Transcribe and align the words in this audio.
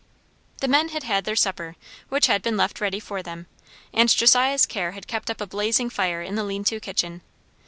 The 0.61 0.67
men 0.67 0.89
had 0.89 1.03
had 1.03 1.25
their 1.25 1.35
supper, 1.35 1.75
which 2.09 2.25
had 2.25 2.41
been 2.41 2.57
left 2.57 2.81
ready 2.81 2.99
for 2.99 3.21
them; 3.21 3.45
and 3.93 4.09
Josiah's 4.09 4.65
care 4.65 4.93
had 4.93 5.05
kept 5.05 5.29
up 5.29 5.39
a 5.39 5.45
blazing 5.45 5.91
fire 5.91 6.23
in 6.23 6.33
the 6.33 6.43
lean 6.43 6.63
to 6.63 6.79
kitchen. 6.79 7.21